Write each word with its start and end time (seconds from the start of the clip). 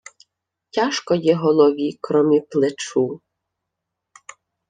Тяжко 0.69 1.15
є 1.15 1.35
голові 1.35 1.97
кромі 2.01 2.41
плечу 2.49 3.21